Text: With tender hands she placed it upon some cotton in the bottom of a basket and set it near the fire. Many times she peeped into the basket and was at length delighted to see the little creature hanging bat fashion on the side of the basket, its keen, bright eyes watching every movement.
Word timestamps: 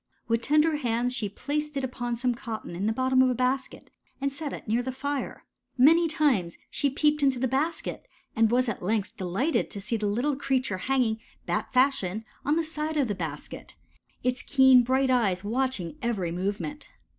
With 0.27 0.41
tender 0.41 0.77
hands 0.77 1.13
she 1.15 1.29
placed 1.29 1.77
it 1.77 1.83
upon 1.83 2.15
some 2.15 2.33
cotton 2.33 2.75
in 2.75 2.87
the 2.87 2.91
bottom 2.91 3.21
of 3.21 3.29
a 3.29 3.35
basket 3.35 3.91
and 4.19 4.33
set 4.33 4.51
it 4.51 4.67
near 4.67 4.81
the 4.81 4.91
fire. 4.91 5.45
Many 5.77 6.07
times 6.07 6.57
she 6.71 6.89
peeped 6.89 7.21
into 7.21 7.37
the 7.37 7.47
basket 7.47 8.07
and 8.35 8.49
was 8.49 8.67
at 8.67 8.81
length 8.81 9.15
delighted 9.15 9.69
to 9.69 9.79
see 9.79 9.97
the 9.97 10.07
little 10.07 10.35
creature 10.35 10.79
hanging 10.79 11.19
bat 11.45 11.71
fashion 11.71 12.25
on 12.43 12.55
the 12.55 12.63
side 12.63 12.97
of 12.97 13.09
the 13.09 13.13
basket, 13.13 13.75
its 14.23 14.41
keen, 14.41 14.81
bright 14.81 15.11
eyes 15.11 15.43
watching 15.43 15.95
every 16.01 16.31
movement. 16.31 16.89